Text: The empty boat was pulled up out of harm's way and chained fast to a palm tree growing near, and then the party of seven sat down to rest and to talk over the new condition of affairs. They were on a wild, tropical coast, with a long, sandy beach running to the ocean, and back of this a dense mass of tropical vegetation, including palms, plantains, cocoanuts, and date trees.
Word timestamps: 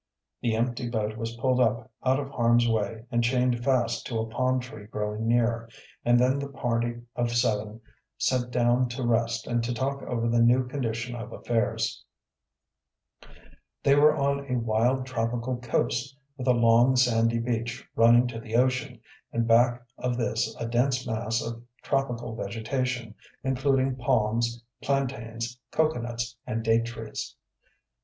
The 0.41 0.55
empty 0.55 0.89
boat 0.89 1.15
was 1.15 1.35
pulled 1.35 1.59
up 1.59 1.91
out 2.03 2.19
of 2.19 2.31
harm's 2.31 2.67
way 2.67 3.05
and 3.11 3.23
chained 3.23 3.63
fast 3.63 4.03
to 4.07 4.17
a 4.17 4.25
palm 4.25 4.59
tree 4.59 4.85
growing 4.87 5.27
near, 5.27 5.69
and 6.03 6.19
then 6.19 6.39
the 6.39 6.49
party 6.49 7.01
of 7.15 7.29
seven 7.29 7.79
sat 8.17 8.49
down 8.49 8.89
to 8.89 9.05
rest 9.05 9.45
and 9.45 9.63
to 9.63 9.71
talk 9.75 10.01
over 10.01 10.27
the 10.27 10.41
new 10.41 10.67
condition 10.67 11.15
of 11.15 11.31
affairs. 11.31 12.03
They 13.83 13.93
were 13.93 14.15
on 14.15 14.49
a 14.51 14.57
wild, 14.57 15.05
tropical 15.05 15.57
coast, 15.57 16.17
with 16.35 16.47
a 16.47 16.51
long, 16.53 16.95
sandy 16.95 17.37
beach 17.37 17.87
running 17.95 18.25
to 18.29 18.39
the 18.39 18.55
ocean, 18.55 19.01
and 19.31 19.47
back 19.47 19.83
of 19.99 20.17
this 20.17 20.55
a 20.59 20.67
dense 20.67 21.05
mass 21.05 21.43
of 21.45 21.61
tropical 21.83 22.35
vegetation, 22.35 23.13
including 23.43 23.95
palms, 23.97 24.63
plantains, 24.81 25.59
cocoanuts, 25.69 26.35
and 26.47 26.63
date 26.63 26.85
trees. 26.87 27.35